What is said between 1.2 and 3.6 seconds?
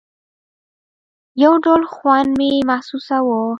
يو ډول خوند مې محسوساوه.